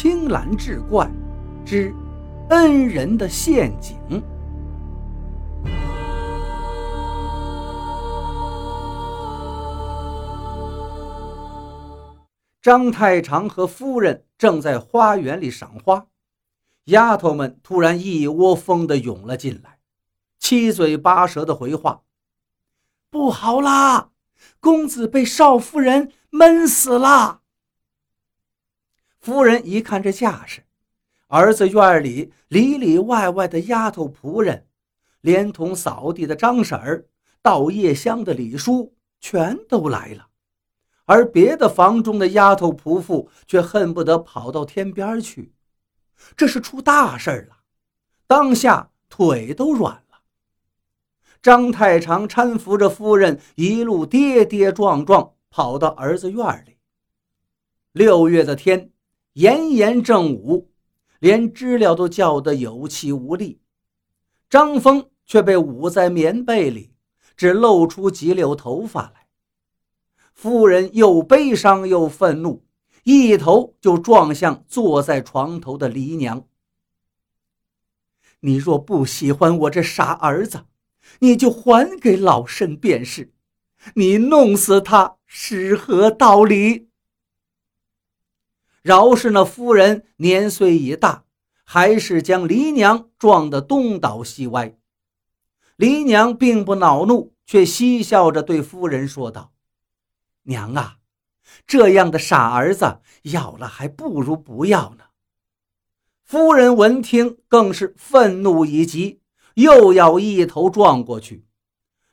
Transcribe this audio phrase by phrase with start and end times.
[0.00, 1.10] 青蓝志怪
[1.66, 1.92] 之
[2.50, 4.22] 恩人的陷阱。
[12.62, 16.06] 张太长和夫人正在花园里赏花，
[16.84, 19.80] 丫头们突然一窝蜂地涌了进来，
[20.38, 22.02] 七嘴八舌地回话
[23.10, 24.10] ：“不好啦，
[24.60, 27.40] 公子被少夫人闷死了！”
[29.28, 30.64] 夫人一看这架势，
[31.26, 34.66] 儿子院里里里外外的丫头仆人，
[35.20, 37.04] 连同扫地的张婶儿、
[37.42, 40.28] 倒夜香的李叔，全都来了。
[41.04, 45.52] 而别的房中的丫头仆妇却恨不得跑到天边去，
[46.34, 47.58] 这是出大事了。
[48.26, 50.20] 当下腿都软了。
[51.42, 56.78] 张太长搀扶着夫人，一路跌跌撞撞跑到儿子院里。
[57.92, 58.90] 六月的天，
[59.38, 60.68] 炎炎正午，
[61.20, 63.60] 连知了都叫得有气无力。
[64.50, 66.90] 张峰却被捂在棉被里，
[67.36, 69.28] 只露出几绺头发来。
[70.34, 72.64] 夫人又悲伤又愤怒，
[73.04, 76.44] 一头就撞向坐在床头的黎娘。
[78.40, 80.64] 你若不喜欢我这傻儿子，
[81.20, 83.32] 你就还给老身便是。
[83.94, 86.87] 你弄死他是何道理？
[88.82, 91.24] 饶是那夫人年岁已大，
[91.64, 94.76] 还是将黎娘撞得东倒西歪。
[95.76, 99.52] 黎娘并不恼怒，却嬉笑着对夫人说道。
[100.42, 100.96] 娘啊，
[101.66, 105.04] 这样的傻儿子要了还不如不要呢。
[106.24, 109.20] 夫人闻听更是愤怒已极，
[109.54, 111.46] 又要一头撞过去。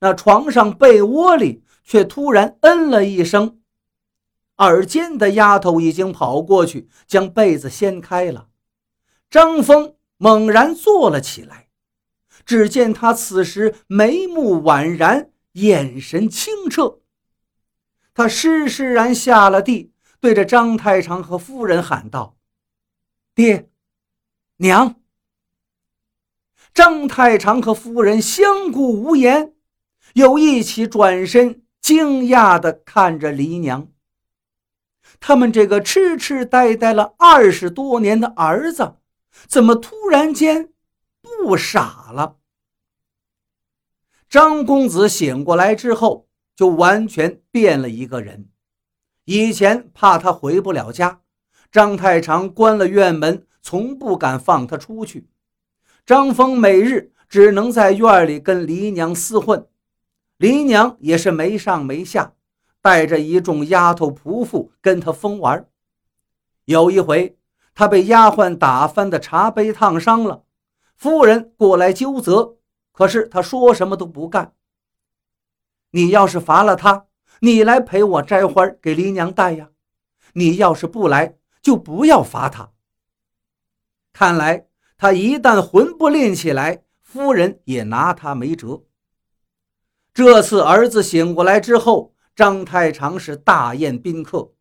[0.00, 3.59] 那床上被窝里却突然嗯了一声，
[4.60, 8.48] 耳尖的丫头已经跑过去将被子掀开了。
[9.28, 11.68] 张峰猛然坐了起来，
[12.46, 17.00] 只见他此时眉目宛然，眼神清澈。
[18.12, 22.36] 他施施然下了地，对着张太长和夫人喊道
[23.34, 23.70] ：“爹，
[24.56, 24.96] 娘。”
[26.74, 29.54] 张太长和夫人相顾无言，
[30.14, 33.88] 又一起转身，惊讶地看着黎娘。
[35.18, 38.94] 他们这个痴痴呆呆了二十多年的儿子，
[39.48, 40.72] 怎么突然间
[41.20, 42.36] 不傻了？
[44.28, 46.28] 张公子醒过来之后。
[46.56, 48.50] 就完全变了一个人。
[49.24, 51.22] 以前怕他回不了家，
[51.72, 55.30] 张太长关了院门，从不敢放他出去。
[56.04, 59.66] 张峰每日只能在院里跟黎娘厮混，
[60.36, 62.34] 黎娘也是没上没下，
[62.82, 65.68] 带着一众丫头仆妇跟他疯玩。
[66.64, 67.38] 有一回，
[67.74, 70.44] 他被丫鬟打翻的茶杯烫伤了，
[70.96, 72.56] 夫人过来纠责，
[72.92, 74.54] 可是他说什么都不干。
[75.90, 77.06] 你要是罚了他，
[77.40, 79.70] 你来陪我摘花给黎娘戴呀。
[80.34, 82.70] 你要是不来，就不要罚他。
[84.12, 88.84] 看来他一旦魂不吝起来，夫人也拿他没辙。
[90.14, 94.52] 这次儿子醒过来之后，张太长是大宴宾客，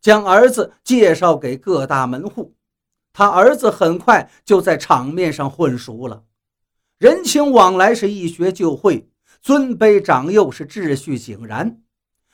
[0.00, 2.54] 将儿子介绍给各大门户。
[3.12, 6.24] 他儿子很快就在场面上混熟了，
[6.98, 9.08] 人情往来是一学就会。
[9.42, 11.80] 尊卑长幼是秩序井然，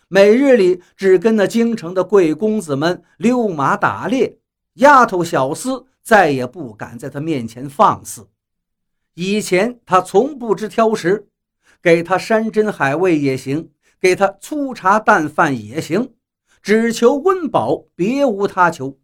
[0.09, 4.39] 每日里只跟那京城的贵公子们溜马打猎，
[4.75, 8.29] 丫头小厮再也不敢在他面前放肆。
[9.15, 11.29] 以前他从不知挑食，
[11.81, 13.71] 给他山珍海味也行，
[14.01, 16.15] 给他粗茶淡饭也行，
[16.63, 18.99] 只求温饱，别无他求。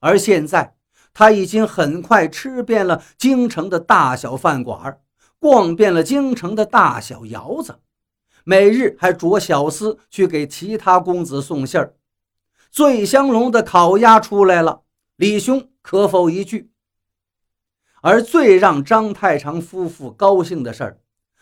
[0.00, 0.76] 而现在
[1.12, 5.00] 他已经很快吃遍了京城的大小饭馆
[5.38, 7.80] 逛遍了京城的大小窑子，
[8.44, 11.94] 每日还着小厮去给其他公子送信儿。
[12.70, 14.82] 醉香楼的烤鸭出来了，
[15.16, 16.70] 李兄可否一句？
[18.02, 20.98] 而最让张太长夫妇高兴的事儿，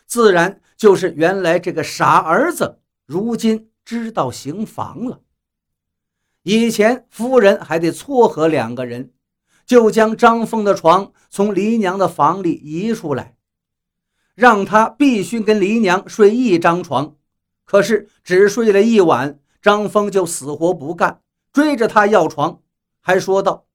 [0.06, 5.20] 自然就是原来这个傻儿子如今知道行房了。
[6.42, 9.12] 以前夫人还得撮合两个人，
[9.64, 13.36] 就将张峰的床从黎娘的房里移出来。
[14.34, 17.16] 让他必须跟黎娘睡一张床，
[17.64, 21.20] 可是只睡了一晚，张峰就死活不干，
[21.52, 22.60] 追着他要床，
[23.00, 23.66] 还说道：“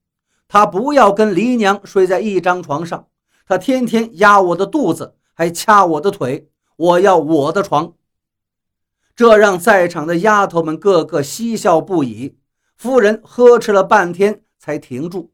[0.50, 3.08] 他不要跟黎娘睡在一张床上，
[3.46, 7.94] 他天天压我的肚子，还掐我的腿，我要我的床。”
[9.18, 12.38] 这让在场的丫头们个个嬉笑不已。
[12.76, 15.34] 夫人呵斥了半天才停住，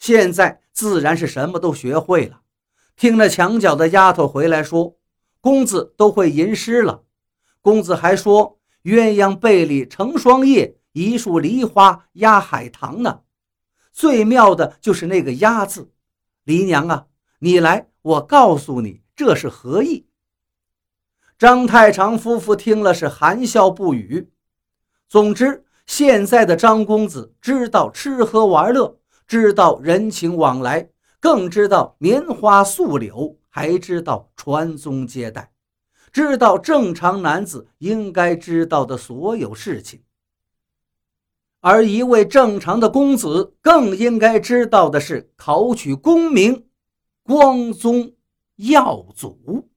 [0.00, 2.40] 现在自然是什么都学会了。
[2.96, 4.98] 听了墙角的丫头回来说，
[5.40, 7.04] 公子都会吟诗了。
[7.62, 13.20] 公子还说鸳鸯被里成双叶，一树梨花压海棠呢。
[13.92, 15.92] 最妙的就是那个“压”字，
[16.42, 17.06] 黎娘啊，
[17.38, 20.07] 你来，我告诉你这是何意。
[21.38, 24.28] 张太长夫妇听了是含笑不语。
[25.08, 30.90] 总之，现在的张公子知道吃喝玩乐，知道人情往来，
[31.20, 35.52] 更知道棉花素柳，还知道传宗接代，
[36.10, 40.02] 知道正常男子应该知道的所有事情。
[41.60, 46.66] 而一位正常的公子更应该知道的是考取功名、
[47.22, 48.14] 光宗
[48.56, 49.68] 耀祖。